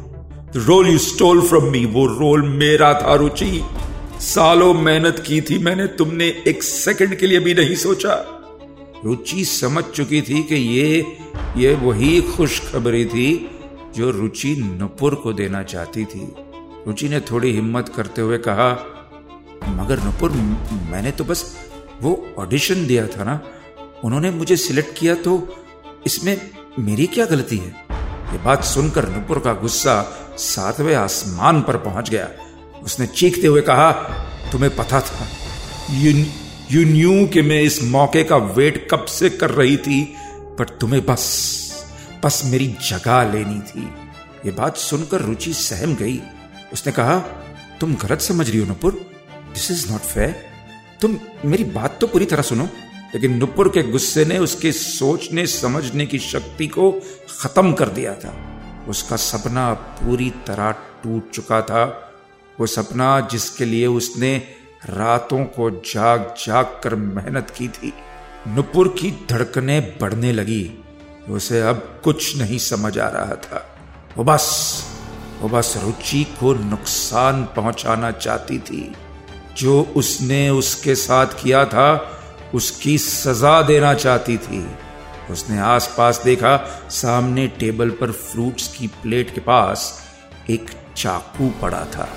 role 0.55 0.87
you 0.87 0.97
stole 0.97 1.41
from 1.41 1.63
me 1.63 1.85
वो 1.85 2.05
रोल 2.07 2.47
मेरा 2.49 2.93
था, 2.93 3.15
रुचि। 3.15 3.61
सालों 4.19 4.73
मेहनत 4.73 5.23
की 5.27 5.41
थी 5.41 5.57
मैंने, 5.59 5.87
तुमने 5.87 6.43
एक 6.47 6.63
सेकंड 6.63 7.15
के 7.15 7.27
लिए 7.27 7.39
भी 7.39 7.53
नहीं 7.53 7.75
सोचा। 7.75 8.13
रुचि 9.05 9.45
समझ 9.45 9.83
चुकी 9.83 10.21
थी 10.21 10.43
कि 10.43 10.55
ये 10.55 11.17
ये 11.57 11.75
वही 11.75 12.21
खुशखबरी 12.21 13.05
थी 13.05 13.49
जो 13.95 14.11
रुचि 14.11 14.55
नुपुर 14.55 15.15
को 15.15 15.33
देना 15.33 15.63
चाहती 15.63 16.05
थी। 16.05 16.27
रुचि 16.87 17.09
ने 17.09 17.19
थोड़ी 17.19 17.51
हिम्मत 17.51 17.89
करते 17.89 18.21
हुए 18.21 18.37
कहा 18.37 18.73
मगर 19.71 20.03
नुपुर 20.03 20.31
मैंने 20.91 21.11
तो 21.11 21.23
बस 21.23 21.45
वो 22.01 22.11
ऑडिशन 22.39 22.85
दिया 22.87 23.05
था 23.07 23.23
ना। 23.23 23.39
उन्होंने 24.03 24.31
मुझे 24.31 24.55
सिलेक्ट 24.57 24.97
किया 24.99 25.15
तो 25.17 25.33
इसमें 26.05 26.35
मेरी 26.79 27.05
क्या 27.07 27.25
गलती 27.25 27.57
है? 27.57 27.69
ये 28.31 28.37
बात 28.37 28.63
सुनकर 28.63 29.07
नुपुर 29.09 29.39
का 29.39 29.53
गुस्सा 29.53 30.01
सातवें 30.39 30.93
आसमान 30.95 31.61
पर 31.61 31.77
पहुँच 31.77 32.09
गया। 32.09 32.27
उसने 32.83 33.07
चीखते 33.07 33.47
हुए 33.47 33.61
कहा, 33.61 33.91
तुम्हें 34.51 34.75
पता 34.75 34.99
था 35.01 35.27
यू 35.91 36.11
यू 36.71 36.83
न्यू 36.85 37.25
कि 37.27 37.41
मैं 37.41 37.61
इस 37.61 37.81
मौके 37.83 38.23
का 38.23 38.37
वेट 38.37 38.87
कब 38.91 39.05
से 39.09 39.29
कर 39.31 39.51
रही 39.51 39.77
थी 39.77 40.03
पर 40.59 40.69
तुम्हें 40.81 41.05
बस 41.05 41.25
बस 42.23 42.41
मेरी 42.45 42.67
जगह 42.89 43.31
लेनी 43.33 43.59
थी। 43.61 43.87
ये 44.45 44.51
बात 44.51 44.77
सुनकर 44.77 45.21
रुचि 45.21 45.53
सहम 45.53 45.93
गई। 45.95 46.19
उसने 46.73 46.91
कहा, 46.93 47.17
तुम 47.79 47.95
गलत 47.95 48.21
समझ 48.21 48.49
रही 48.49 48.59
हो 48.59 48.65
Nupur 48.65 48.99
this 49.57 49.69
is 49.71 49.91
not 49.91 50.01
fair 50.01 50.35
तुम 51.01 51.17
मेरी 51.45 51.63
बात 51.63 51.97
तो 52.01 52.07
पूरी 52.07 52.25
तरह 52.25 52.41
सुनो, 52.41 52.63
लेकिन 53.13 53.37
नुपुर 53.37 53.67
के 53.69 53.81
गुस्से 53.83 54.25
ने 54.25 54.37
उसके 54.37 54.71
सोचने, 54.71 55.45
समझने 55.47 56.05
की 56.05 56.19
शक्ति 56.19 56.67
को 56.67 56.91
खत्म 57.39 57.73
कर 57.73 57.89
दिया 57.89 58.13
था। 58.13 58.33
उसका 58.87 59.15
सपना 59.15 59.73
पूरी 59.73 60.29
तरह 60.47 60.71
टूट 61.03 61.31
चुका 61.31 61.61
था। 61.61 61.83
वो 62.59 62.65
सपना 62.65 63.19
जिसके 63.31 63.65
लिए 63.65 63.87
उसने 63.87 64.35
रातों 64.89 65.43
को 65.45 65.69
जाग 65.85 66.33
जाग 66.39 66.79
कर 66.83 66.95
मेहनत 66.95 67.49
की 67.57 67.67
थी, 67.67 67.93
नुपुर 68.47 68.87
की 68.99 69.11
धड़कने 69.29 69.79
बढ़ने 70.01 70.33
लगी। 70.33 70.63
उसे 71.29 71.61
अब 71.61 72.01
कुछ 72.03 72.37
नहीं 72.37 72.57
समझ 72.57 72.97
आ 72.99 73.07
रहा 73.07 73.35
था। 73.37 73.65
वो 74.17 74.23
बस 74.23 74.45
वो 75.41 75.49
बस 75.49 75.73
रुचि 75.83 76.23
को 76.39 76.53
नुकसान 76.53 77.43
पहुंचाना 77.55 78.11
चाहती 78.11 78.59
थी। 78.59 78.81
जो 79.57 79.93
उसने 79.95 80.49
उसके 80.49 80.95
साथ 80.95 81.25
किया 81.25 81.65
था, 81.65 82.19
उसकी 82.53 82.97
सजा 82.97 83.61
देना 83.61 83.93
चाहती 83.93 84.37
थी। 84.37 84.67
उसने 85.31 85.59
आसपास 85.59 86.21
देखा, 86.23 86.87
सामने 86.89 87.47
टेबल 87.47 87.89
पर 87.89 88.11
फ्रूट्स 88.11 88.67
की 88.67 88.87
प्लेट 88.87 89.33
के 89.33 89.41
पास 89.41 90.07
एक 90.49 90.71
चाकू 90.97 91.49
पड़ा 91.61 91.85
था। 91.85 92.09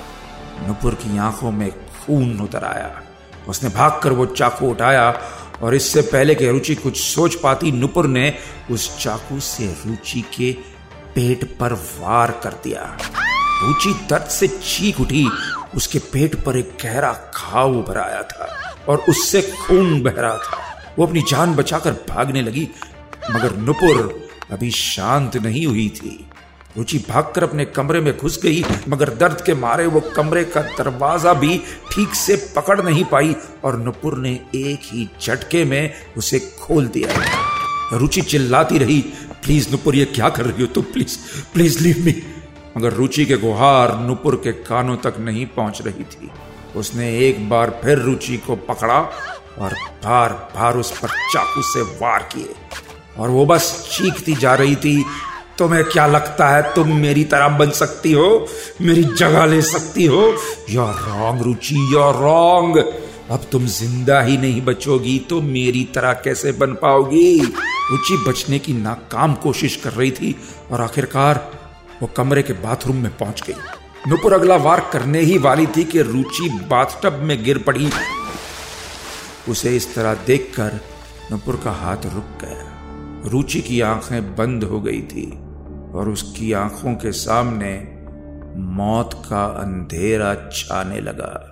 नुपुर 0.67 0.93
की 0.93 1.17
आँखों 1.17 1.51
में 1.51 1.71
खून 1.71 2.39
उतर 2.39 2.63
आया। 2.63 3.01
उसने 3.47 3.69
भागकर 3.69 4.11
वो 4.11 4.25
चाकू 4.25 4.69
उठाया 4.69 5.21
और 5.61 5.75
इससे 5.75 6.01
पहले 6.01 6.35
कि 6.35 6.47
रुचि 6.47 6.75
कुछ 6.75 7.01
सोच 7.01 7.35
पाती, 7.35 7.71
नुपुर 7.71 8.07
ने 8.07 8.37
उस 8.71 8.97
चाकू 8.99 9.39
से 9.39 9.75
रुचि 9.87 10.21
के 10.21 10.51
पेट 11.15 11.57
पर 11.57 11.73
वार 11.73 12.31
कर 12.43 12.53
दिया। 12.63 12.97
रुचि 13.63 14.07
दर्द 14.09 14.25
से 14.25 14.47
चीख 14.47 15.01
उठी 15.01 15.29
उसके 15.75 15.99
पेट 16.13 16.35
पर 16.35 16.57
एक 16.57 16.77
गहरा 16.83 17.11
घाव 17.35 17.77
उभर 17.77 17.97
आया 17.97 18.21
था 18.23 18.75
और 18.87 19.03
उससे 19.09 19.41
खून 19.41 20.01
बह 20.03 20.11
रहा 20.11 20.37
था। 20.37 20.57
वो 20.97 21.05
अपनी 21.05 21.21
जान 21.21 21.53
बचाकर 21.55 21.91
भागने 22.09 22.41
लगी, 22.41 22.67
मगर 23.31 23.55
नुपुर 23.57 24.29
अभी 24.51 24.71
शांत 24.71 25.37
नहीं 25.37 25.65
हुई 25.65 25.87
थी। 25.89 26.25
रुचि 26.77 26.97
भागकर 27.09 27.43
अपने 27.43 27.65
कमरे 27.65 27.99
में 28.01 28.17
घुस 28.17 28.39
गई, 28.43 28.63
मगर 28.89 29.09
दर्द 29.09 29.41
के 29.45 29.53
मारे 29.53 29.85
वो 29.85 29.99
कमरे 30.15 30.43
का 30.43 30.61
दरवाज़ा 30.77 31.33
भी 31.33 31.57
ठीक 31.91 32.13
से 32.15 32.35
पकड़ 32.55 32.81
नहीं 32.81 33.03
पाई 33.05 33.35
और 33.63 33.77
नुपुर 33.77 34.17
ने 34.17 34.31
एक 34.55 34.81
ही 34.85 35.07
झटके 35.21 35.63
में 35.65 35.93
उसे 36.17 36.39
खोल 36.59 36.87
दिया। 36.87 37.97
रुचि 37.97 38.21
चिल्लाती 38.21 38.77
रही, 38.77 38.99
प्लीज़ 39.43 39.69
नुपुर, 39.71 39.95
ये 39.95 40.05
क्या 40.05 40.29
कर 40.29 40.45
रही 40.45 40.61
हो 40.61 40.67
तुम? 40.67 40.83
प्लीज़ 40.83 41.17
प्लीज़ 41.53 41.79
लीव 41.79 42.05
मी 42.05 42.11
मगर 42.77 42.93
रुचि 42.93 43.25
के 43.25 43.37
गुहार 43.37 43.97
नुपुर 43.99 44.35
के 44.35 44.51
कानों 44.51 44.95
तक 44.97 45.15
नहीं 45.19 45.45
पहुँच 45.45 45.81
रही 45.81 46.03
थी। 46.03 46.31
उसने 46.75 47.09
एक 47.19 47.49
बार 47.49 47.79
फिर 47.83 47.97
रुचि 47.97 48.37
को 48.37 48.55
पकड़ा 48.55 48.99
और 49.59 49.73
बार 50.05 50.33
बार 50.55 50.77
उस 50.77 50.91
पर 50.99 51.09
चाकू 51.33 51.61
से 51.61 51.81
वार 51.81 52.29
किए। 52.33 52.53
और 53.19 53.29
वो 53.29 53.45
बस 53.45 53.89
चीखती 53.91 54.35
जा 54.35 54.55
रही 54.55 54.75
थी, 54.75 55.03
तुम्हें 55.57 55.83
क्या 55.83 56.05
लगता 56.07 56.47
है 56.49 56.61
तुम 56.73 56.95
मेरी 56.95 57.23
तरह 57.23 57.47
बन 57.47 57.69
सकती 57.69 58.11
हो? 58.11 58.47
मेरी 58.81 59.03
जगह 59.03 59.45
ले 59.45 59.61
सकती 59.61 60.05
हो? 60.05 60.21
Your 60.69 60.93
wrong, 61.07 61.41
Ruchi 61.41 61.75
your 61.93 62.15
wrong. 62.15 62.77
अब 63.31 63.45
तुम 63.51 63.65
ज़िंदा 63.65 64.21
ही 64.21 64.37
नहीं 64.37 64.61
बचोगी 64.61 65.17
तो 65.29 65.41
मेरी 65.41 65.83
तरह 65.95 66.13
कैसे 66.13 66.51
बन 66.51 66.73
पाओगी? 66.73 67.39
रुचि 67.91 68.17
बचने 68.27 68.59
की 68.59 68.73
नाकाम 68.73 69.33
कोशिश 69.33 69.75
कर 69.75 69.91
रही 69.91 70.11
थी 70.11 70.35
और 70.71 70.81
आखिरकार 70.81 71.37
वो 72.01 72.07
कमरे 72.07 72.43
के 72.43 72.53
बाथरूम 72.53 72.95
में 72.95 73.17
पहुँच 73.17 73.43
गई। 73.47 73.53
नुपुर 74.07 74.33
अगला 74.33 74.55
वार 74.55 74.89
करने 74.93 75.19
ही 75.19 75.37
वाली 75.37 75.67
थी 75.67 75.83
कि 75.83 76.01
रुचि 76.01 76.49
बाथटब 76.49 77.13
में 77.13 77.43
गिर 77.43 77.57
पड़ी। 77.57 77.89
उसे 79.49 79.75
इस 79.75 79.95
तरह 79.95 80.13
देखकर 80.13 80.79
नुपुर 81.31 81.61
का 81.63 81.71
हाथ 81.71 81.97
रुक 81.97 82.45
गया। 82.45 82.67
रुचि 83.29 83.61
की 83.61 83.81
आँखें 83.81 84.35
बंद 84.35 84.63
हो 84.63 84.81
गई 84.81 85.01
थी 85.01 85.31
और 85.91 86.09
उसकी 86.09 86.51
आँखों 86.51 86.93
के 86.93 87.11
सामने 87.11 87.97
मौत 88.57 89.23
का 89.29 89.45
अंधेरा 89.45 90.49
छाने 90.51 90.99
लगा। 91.01 91.47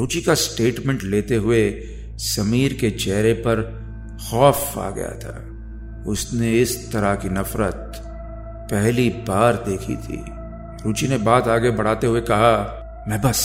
रुचि 0.00 0.20
का 0.20 0.34
स्टेटमेंट 0.34 1.02
लेते 1.02 1.34
हुए 1.34 1.82
समीर 2.16 2.72
के 2.72 2.90
चेहरे 2.90 3.32
पर 3.32 3.62
खौफ 4.30 4.78
आ 4.78 4.90
गया 4.90 5.18
था। 5.18 5.49
उसने 6.06 6.52
इस 6.52 6.92
तरह 6.92 7.14
की 7.14 7.28
नफरत 7.28 8.02
पहली 8.72 9.08
बार 9.28 9.54
देखी 9.68 9.96
थी। 9.96 10.24
रुचि 10.84 11.08
ने 11.08 11.18
बात 11.18 11.48
आगे 11.48 11.70
बढ़ाते 11.70 12.06
हुए 12.06 12.20
कहा, 12.20 13.04
मैं 13.08 13.20
बस 13.22 13.36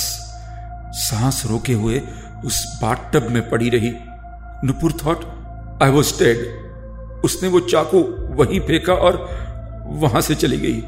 सांस 0.93 1.43
रोके 1.45 1.73
हुए 1.73 2.01
उस 2.45 2.79
बाथटब 2.81 3.29
में 3.29 3.49
पड़ी 3.49 3.69
रही। 3.69 3.93
Nupur 4.67 4.91
thought 5.05 5.25
I 5.83 5.91
was 5.91 6.13
dead 6.23 7.21
उसने 7.25 7.49
वो 7.49 7.59
चाकू 7.59 8.01
वहीं 8.35 8.59
फेंका 8.59 8.93
और 8.93 9.17
वहाँ 9.83 10.21
से 10.21 10.35
चली 10.35 10.57
गई। 10.57 10.81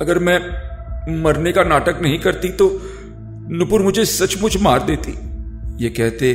अगर 0.00 0.18
मैं 0.18 0.38
मरने 1.22 1.52
का 1.52 1.62
नाटक 1.64 1.98
नहीं 2.02 2.18
करती 2.18 2.48
तो 2.48 2.70
नुपुर 3.50 3.82
मुझे 3.82 4.04
सचमुच 4.04 4.56
मार 4.56 4.82
देती। 4.82 5.12
ये 5.84 5.90
कहते 5.90 6.32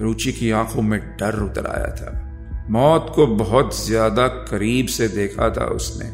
रुचि 0.00 0.32
की 0.32 0.50
आँखों 0.50 0.82
में 0.82 1.00
डर 1.00 1.38
उतर 1.40 1.66
आया 1.66 1.94
था। 1.94 2.25
मौत 2.70 3.12
को 3.16 3.26
बहुत 3.26 3.76
ज़्यादा 3.76 4.26
करीब 4.28 4.86
से 4.86 5.08
देखा 5.08 5.48
था 5.50 5.64
उसने। 5.72 6.08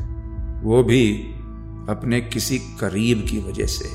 वो 0.62 0.82
भी 0.82 1.04
अपने 1.88 2.20
किसी 2.20 2.58
करीब 2.80 3.26
की 3.30 3.38
वजह 3.38 3.66
से। 3.66 3.88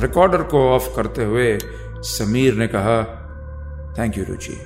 रिकॉर्डर 0.00 0.42
को 0.42 0.68
ऑफ़ 0.70 0.88
करते 0.96 1.24
हुए 1.24 1.58
समीर 2.08 2.54
ने 2.54 2.66
कहा 2.66 3.02
थैंक 3.98 4.18
यू 4.18 4.24
रुचि 4.24 4.58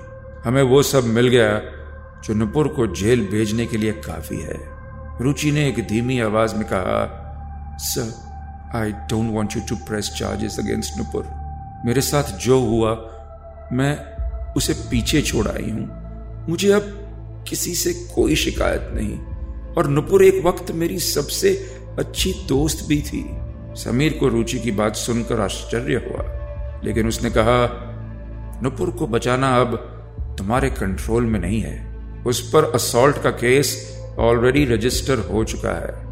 हमें 0.45 0.63
वो 0.63 0.83
सब 0.83 1.05
मिल 1.05 1.29
गया 1.29 1.59
जो 2.25 2.35
नुपुर 2.35 2.69
को 2.69 2.87
जेल 2.95 3.27
भेजने 3.29 3.67
के 3.67 3.77
लिए 3.77 3.93
काफ़ी 4.03 4.41
है। 4.41 4.59
रुचि 5.21 5.51
ने 5.53 5.69
एक 5.69 5.87
धीमी 5.89 6.19
आवाज़ 6.21 6.55
में 6.57 6.65
कहा 6.65 6.99
sir 7.85 8.77
I 8.79 8.93
don't 9.11 9.33
want 9.35 9.57
you 9.57 9.63
to 9.69 9.77
press 9.87 10.11
charges 10.19 10.59
against 10.59 10.99
Nupur. 10.99 11.25
मेरे 11.87 12.01
साथ 12.01 12.37
जो 12.39 12.61
हुआ, 12.61 12.93
मैं 13.73 14.55
उसे 14.55 14.73
पीछे 14.91 15.23
छोड़ 15.23 15.49
आई 15.49 15.71
हूँ। 15.71 16.47
मुझे 16.49 16.73
अब 16.73 17.06
किसी 17.49 17.75
से 17.75 17.93
कोई 18.15 18.35
शिकायत 18.35 18.91
नहीं। 18.95 19.19
और 19.75 19.87
नुपुर 19.87 20.25
एक 20.25 20.45
वक्त 20.45 20.73
मेरी 20.73 20.99
सबसे 20.99 21.51
अच्छी 21.99 22.35
दोस्त 22.49 22.87
भी 22.89 23.03
थी। 23.03 23.31
समीर 23.75 24.13
को 24.13 24.29
रुचि 24.29 24.59
की 24.59 24.71
बात 24.71 24.97
सुनकर 24.97 25.41
आश्चर्य 25.41 25.95
हुआ। 25.95 26.37
लेकिन 26.85 27.09
उसने 27.09 27.31
कहा, 27.31 27.83
नुपुर 28.63 28.91
को 28.91 29.07
बचाना 29.07 29.61
अब 29.61 29.93
तुम्हारे 30.39 30.71
कंट्रोल 30.71 31.23
में 31.23 31.41
नहीं 31.41 31.61
है। 31.61 31.97
उस 32.27 32.51
पर 32.51 32.65
असॉल्ट 32.65 33.23
का 33.23 33.31
केस 33.31 33.99
ऑलरेडी 34.19 34.65
रजिस्टर 34.65 35.19
हो 35.19 35.45
चुका 35.45 35.71
है। 35.71 36.07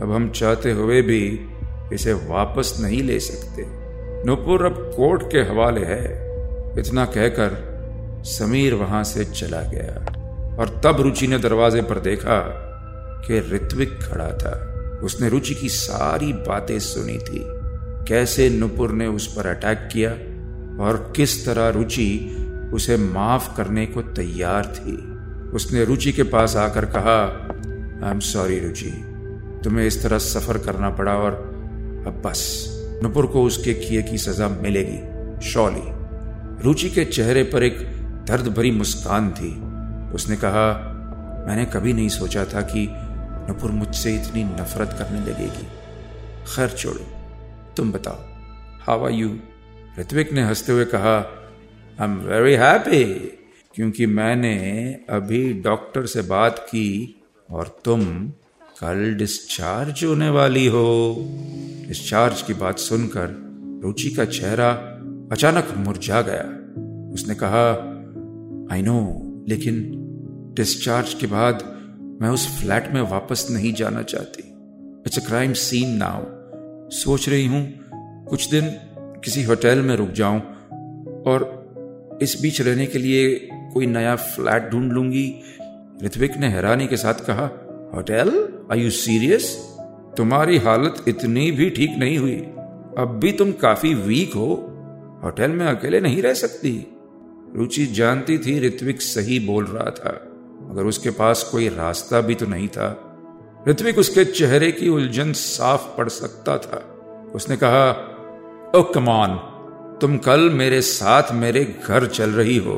अब 0.00 0.12
हम 0.14 0.30
चाहते 0.30 0.72
हुए 0.72 1.02
भी 1.02 1.40
इसे 1.92 2.12
वापस 2.12 2.78
नहीं 2.80 3.02
ले 3.02 3.20
सकते। 3.20 3.64
नुपुर 4.26 4.66
अब 4.66 4.92
कोर्ट 4.96 5.32
के 5.32 5.38
हवाले 5.38 5.84
है। 5.84 6.04
इतना 6.78 7.04
कहकर 7.04 7.70
समीर 8.24 8.74
वहाँ 8.74 9.04
से 9.04 9.24
चला 9.24 9.60
गया। 9.60 10.19
और 10.60 10.80
तब 10.84 11.00
रुचि 11.00 11.26
ने 11.26 11.38
दरवाजे 11.38 11.82
पर 11.82 12.00
देखा 12.00 12.40
कि 13.26 13.38
ऋत्विक 13.38 13.98
खड़ा 14.02 14.32
था। 14.32 14.66
उसने 15.02 15.28
रुचि 15.28 15.54
की 15.54 15.68
सारी 15.68 16.32
बातें 16.32 16.78
सुनी 16.78 17.18
थी। 17.18 17.44
कैसे 18.08 18.50
नुपुर 18.50 18.92
ने 18.92 19.06
उस 19.06 19.34
पर 19.34 19.46
अटैक 19.46 19.88
किया 19.92 20.10
और 20.84 21.12
किस 21.16 21.46
तरह 21.46 21.68
रुचि 21.68 22.36
उसे 22.74 22.96
माफ़ 22.96 23.56
करने 23.56 23.86
को 23.86 24.02
तैयार 24.02 24.66
थी। 24.66 24.96
उसने 25.50 25.84
रुचि 25.84 26.12
के 26.12 26.22
पास 26.22 26.56
आकर 26.56 26.84
कहा 26.84 27.16
आई 28.06 28.10
एम 28.10 28.20
सॉरी 28.20 28.58
रुचि। 28.58 28.90
तुम्हें 29.64 29.86
इस 29.86 30.02
तरह 30.02 30.18
सफ़र 30.18 30.58
करना 30.58 30.90
पड़ा 30.90 31.12
और 31.12 31.32
अब 32.06 32.22
बस। 32.26 32.66
नुपुर 33.02 33.26
को 33.26 33.42
उसके 33.44 33.74
किए 33.74 34.02
की 34.02 34.18
सजा 34.18 34.48
मिलेगी 34.48 35.00
शौली 35.50 35.82
रुचि 36.64 36.90
के 36.90 37.04
चेहरे 37.04 37.42
पर 37.42 37.62
एक 37.62 37.78
दर्द 38.28 38.48
भरी 38.48 38.70
मुस्कान 38.70 39.30
थी। 39.30 39.69
उसने 40.14 40.36
कहा, 40.36 40.66
मैंने 41.46 41.64
कभी 41.64 41.92
नहीं 41.92 42.08
सोचा 42.08 42.44
था 42.44 42.60
कि 42.60 42.86
नपुर 43.50 43.70
मुझसे 43.70 44.14
इतनी 44.14 44.44
नफरत 44.44 44.96
करने 44.98 45.20
लगेगी। 45.20 45.66
खैर 46.46 46.68
छोड़ो, 46.68 47.06
तुम 47.76 47.92
बताओ 47.92 48.18
हाउ 48.80 49.04
आर 49.04 49.10
यू 49.10 49.38
ऋत्विक 49.98 50.32
ने 50.32 50.42
हँसते 50.42 50.72
हुए 50.72 50.84
कहा 50.84 51.16
आई 52.00 52.08
एम 52.08 52.16
वेरी 52.16 52.54
हैप्पी 52.54 53.04
क्योंकि 53.74 54.06
मैंने 54.06 54.54
अभी 55.10 55.52
डॉक्टर 55.52 56.06
से 56.06 56.22
बात 56.22 56.58
की 56.58 57.20
और 57.50 57.80
तुम 57.84 58.28
कल 58.80 59.14
डिस्चार्ज 59.14 60.04
होने 60.04 60.28
वाली 60.30 60.66
हो। 60.66 61.16
डिस्चार्ज 61.88 62.42
की 62.42 62.54
बात 62.54 62.78
सुनकर 62.78 63.28
रुचि 63.84 64.10
का 64.10 64.24
चेहरा 64.24 64.70
अचानक 65.32 65.68
मुरझा 65.76 66.20
गया। 66.22 66.44
उसने 67.14 67.34
कहा 67.34 67.70
आई 68.74 68.82
नो 68.82 68.98
लेकिन 69.48 69.99
डिस्चार्ज 70.54 71.14
के 71.14 71.26
बाद 71.26 71.62
मैं 72.22 72.28
उस 72.28 72.60
फ्लैट 72.60 72.90
में 72.94 73.00
वापस 73.02 73.46
नहीं 73.50 73.72
जाना 73.74 74.02
चाहती। 74.02 74.42
It's 75.06 75.18
a 75.18 75.26
crime 75.26 75.52
scene 75.52 75.96
now 75.96 76.24
सोच 76.90 77.28
रही 77.28 77.46
हूँ, 77.46 77.62
कुछ 78.28 78.50
दिन 78.50 78.70
किसी 79.24 79.42
होटल 79.42 79.78
में 79.78 79.96
रुक 79.96 80.10
जाऊँ 80.10 80.40
और 81.26 82.18
इस 82.22 82.40
बीच 82.42 82.60
रहने 82.60 82.86
के 82.86 82.98
लिए 82.98 83.48
कोई 83.74 83.86
नया 83.86 84.16
फ्लैट 84.16 84.70
ढूंढ 84.70 84.92
लूँगी। 84.92 85.42
ऋत्विक 86.04 86.36
ने 86.36 86.46
हैरानी 86.46 86.86
के 86.86 86.96
साथ 86.96 87.14
कहा, 87.14 87.44
होटल? 87.94 88.30
आर 88.72 88.78
यू 88.78 88.90
सीरियस 88.90 89.54
तुम्हारी 90.16 90.58
हालत 90.58 91.04
इतनी 91.08 91.50
भी 91.50 91.70
ठीक 91.70 91.90
नहीं 91.98 92.18
हुई। 92.18 92.36
अब 92.98 93.18
भी 93.22 93.32
तुम 93.32 93.52
काफ़ी 93.52 93.94
वीक 93.94 94.34
हो। 94.34 94.54
होटल 95.24 95.50
में 95.50 95.66
अकेले 95.66 96.00
नहीं 96.00 96.22
रह 96.22 96.34
सकती। 96.34 96.96
रुचि 97.56 97.86
जानती 97.86 98.38
थी 98.38 98.58
ऋत्विक 98.60 99.02
सही 99.02 99.38
बोल 99.38 99.64
रहा 99.64 99.90
था। 99.90 100.26
मगर 100.70 100.84
उसके 100.84 101.10
पास 101.10 101.42
कोई 101.52 101.68
रास्ता 101.68 102.20
भी 102.20 102.34
तो 102.34 102.46
नहीं 102.46 102.68
था। 102.68 102.88
ऋत्विक 103.68 103.98
उसके 103.98 104.24
चेहरे 104.24 104.70
की 104.72 104.88
उलझन 104.88 105.32
साफ़ 105.32 105.96
पड़ 105.96 106.08
सकता 106.08 106.56
था। 106.58 106.78
उसने 107.34 107.56
कहा 107.56 107.90
ओ 108.76 108.82
कमान 108.94 109.36
तुम 110.00 110.16
कल 110.18 110.48
मेरे 110.50 110.80
साथ 110.80 111.32
मेरे 111.32 111.64
घर 111.84 112.06
चल 112.06 112.30
रही 112.30 112.56
हो 112.56 112.74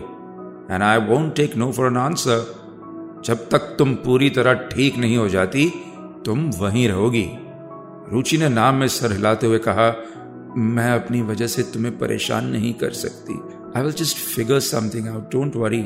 and 0.70 0.82
I 0.82 0.98
won't 0.98 1.34
take 1.36 1.56
no 1.56 1.70
for 1.72 1.86
an 1.86 1.96
answer 1.96 2.44
जब 3.24 3.48
तक 3.48 3.74
तुम 3.78 3.94
पूरी 3.94 4.30
तरह 4.30 4.54
ठीक 4.68 4.96
नहीं 4.98 5.16
हो 5.16 5.28
जाती, 5.28 5.68
तुम 6.26 6.50
वहीं 6.58 6.88
रहोगी. 6.88 7.28
रुचि 8.12 8.38
ने 8.38 8.48
नाम 8.48 8.74
में 8.74 8.86
सर 8.88 9.12
हिलाते 9.12 9.46
हुए 9.46 9.58
कहा, 9.58 9.86
मैं 10.56 10.90
अपनी 10.92 11.20
वजह 11.22 11.46
से 11.46 11.62
तुम्हें 11.62 11.98
परेशान 11.98 12.46
नहीं 12.46 12.72
कर 12.74 12.90
सकती। 12.92 13.34
I 13.76 13.82
will 13.82 13.92
just 13.92 14.16
figure 14.16 14.58
something 14.60 15.08
out 15.08 15.30
don't 15.32 15.56
worry 15.56 15.82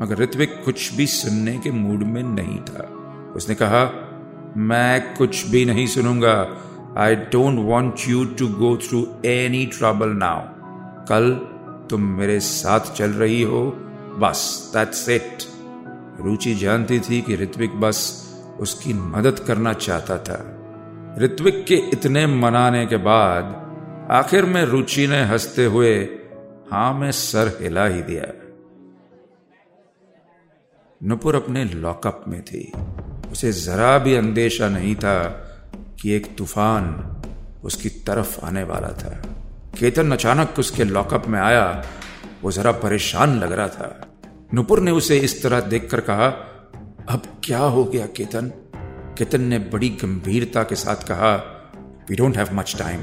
मगर 0.00 0.18
ऋत्विक 0.18 0.62
कुछ 0.64 0.94
भी 0.94 1.06
सुनने 1.06 1.58
के 1.58 1.70
मूड 1.70 2.02
में 2.02 2.22
नहीं 2.22 2.58
था। 2.58 2.96
उसने 3.36 3.54
कहा, 3.54 4.06
मैं 4.56 5.14
कुछ 5.14 5.46
भी 5.46 5.64
नहीं 5.64 5.86
सुनूँगा। 5.86 6.56
I 6.98 7.14
don't 7.14 7.58
want 7.58 7.94
you 8.08 8.24
to 8.24 8.48
go 8.48 8.76
through 8.76 9.06
any 9.24 9.66
trouble 9.66 10.08
now 10.08 10.40
कल 11.04 11.30
तुम 11.90 12.02
मेरे 12.02 12.40
साथ 12.40 12.80
चल 12.80 13.10
रही 13.10 13.42
हो। 13.42 13.70
बस 14.18 14.70
दैट्स 14.76 15.08
इट 15.08 15.38
रुचि 16.20 16.54
जानती 16.54 17.00
थी 17.00 17.20
कि 17.20 17.36
ऋत्विक 17.36 17.80
बस 17.80 18.26
उसकी 18.60 18.92
मदद 18.94 19.38
करना 19.38 19.72
चाहता 19.72 20.18
था। 20.18 20.56
ऋत्विक 21.18 21.64
के 21.64 21.74
इतने 21.74 22.26
मनाने 22.26 22.86
के 22.86 22.96
बाद 22.96 23.70
आखिर 24.10 24.44
में 24.44 24.64
रुचि 24.64 25.06
ने 25.06 25.22
हँसते 25.24 25.64
हुए, 25.64 26.08
हाँ, 26.70 26.94
में 26.94 27.12
सर 27.12 27.58
हिला 27.60 27.86
ही 27.86 28.02
दिया। 28.02 28.39
नुपुर 31.02 31.36
अपने 31.36 31.64
लॉकअप 31.64 32.24
में 32.28 32.42
थी। 32.42 32.72
उसे 33.32 33.52
जरा 33.52 33.98
भी 33.98 34.14
अंदेशा 34.14 34.68
नहीं 34.68 34.96
था 34.96 35.28
कि 36.02 36.12
एक 36.12 36.36
तूफ़ान 36.36 37.16
उसकी 37.64 37.88
तरफ़ 37.88 38.44
आने 38.44 38.62
वाला 38.62 38.88
था। 38.88 39.22
केतन 39.78 40.12
अचानक 40.12 40.54
उसके 40.58 40.84
लॉकअप 40.84 41.28
में 41.28 41.40
आया, 41.40 41.84
वो 42.42 42.52
जरा 42.52 42.72
परेशान 42.72 43.38
लग 43.38 43.52
रहा 43.52 43.68
था। 43.68 44.18
नुपुर 44.54 44.80
ने 44.80 44.90
उसे 44.90 45.18
इस 45.18 45.42
तरह 45.42 45.60
देखकर 45.60 46.00
कहा, 46.00 46.26
अब 47.08 47.22
क्या 47.44 47.58
हो 47.58 47.84
गया 47.84 48.06
केतन? 48.06 48.52
केतन 49.18 49.40
ने 49.40 49.58
बड़ी 49.58 49.88
गंभीरता 49.88 50.62
के 50.62 50.74
साथ 50.74 50.96
कहा 50.96 51.34
we 52.10 52.16
don't 52.16 52.36
have 52.36 52.48
much 52.52 52.76
time 52.78 53.00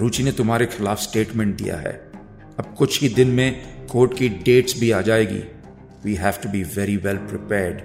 Ruchi 0.00 0.22
ने 0.22 0.32
तुम्हारे 0.32 0.66
खिलाफ 0.66 0.98
स्टेटमेंट 0.98 1.56
दिया 1.56 1.76
है। 1.76 2.10
अब 2.58 2.74
कुछ 2.78 3.00
ही 3.00 3.08
दिन 3.08 3.28
में 3.28 3.62
कोर्ट 3.86 4.18
की 4.18 4.28
डेट्स 4.28 4.80
भी 4.80 4.90
आ 4.90 5.00
जाएगी। 5.00 5.59
We 6.04 6.14
have 6.14 6.32
to 6.42 6.48
be 6.48 6.62
very 6.62 6.96
well 6.96 7.16
prepared 7.16 7.80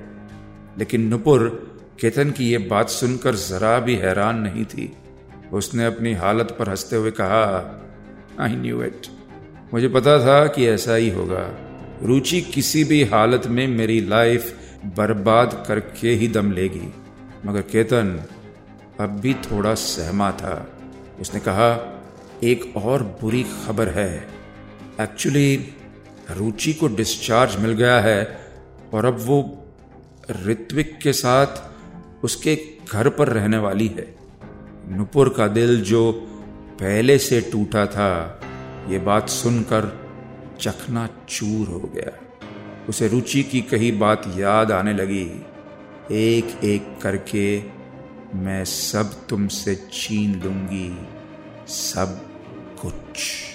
लेकिन 0.79 1.01
नुपुर, 1.01 1.71
केतन 2.01 2.31
की 2.31 2.51
यह 2.51 2.67
बात 2.69 2.89
सुनकर 2.89 3.35
जरा 3.35 3.79
भी 3.79 3.95
हैरान 3.95 4.39
नहीं 4.39 4.65
थी। 4.65 4.97
उसने 5.53 5.85
अपनी 5.85 6.13
हालत 6.13 6.55
पर 6.59 6.69
हँसते 6.69 6.95
हुए 6.95 7.11
कहा 7.11 7.81
आई 8.39 8.55
न्यू 8.55 8.83
इट 8.83 9.07
मुझे 9.73 9.87
पता 9.87 10.19
था 10.19 10.47
कि 10.47 10.67
ऐसा 10.67 10.95
ही 10.95 11.09
होगा। 11.09 11.51
रुचि 12.01 12.41
किसी 12.41 12.83
भी 12.83 13.03
हालत 13.03 13.47
में 13.47 13.67
मेरी 13.67 14.01
लाइफ 14.01 14.57
बर्बाद 14.85 15.65
करके 15.67 16.09
ही 16.09 16.27
दम 16.27 16.51
लेगी। 16.51 16.93
मगर 17.45 17.61
केतन 17.61 18.23
अब 18.99 19.09
भी 19.09 19.33
थोड़ा 19.33 19.73
सहमा 19.73 20.31
था। 20.31 20.79
उसने 21.19 21.39
कहा, 21.39 22.01
एक 22.43 22.77
और 22.77 23.17
बुरी 23.21 23.43
खबर 23.43 23.87
है। 23.87 24.27
एक्चुअली 25.01 25.73
रुचि 26.31 26.73
को 26.73 26.87
डिस्चार्ज 26.87 27.55
मिल 27.55 27.71
गया 27.71 27.99
है 27.99 28.39
और 28.93 29.05
अब 29.05 29.17
वो 29.19 29.65
ऋत्विक 30.45 30.97
के 30.97 31.13
साथ 31.13 31.47
उसके 32.23 32.59
घर 32.91 33.09
पर 33.09 33.27
रहने 33.27 33.57
वाली 33.57 33.87
है। 33.87 34.15
नुपुर 34.87 35.29
का 35.29 35.47
दिल 35.47 35.81
जो 35.81 36.11
पहले 36.81 37.17
से 37.19 37.41
टूटा 37.41 37.85
था, 37.85 38.41
ये 38.89 38.99
बात 38.99 39.29
सुनकर 39.29 40.05
चखना 40.61 41.09
चूर 41.29 41.67
हो 41.67 41.79
गया। 41.79 42.11
उसे 42.89 43.07
रुचि 43.07 43.43
की 43.43 43.61
कही 43.61 43.91
बात 43.91 44.33
याद 44.37 44.71
आने 44.71 44.93
लगी। 44.93 45.45
एक 46.11 46.63
एक 46.63 47.01
करके 47.01 47.63
मैं 48.35 48.65
सब 48.65 49.27
तुमसे 49.27 49.75
छीन 49.93 50.41
लूँगी, 50.41 51.07
सब 51.67 52.21
कुछ। 52.81 53.54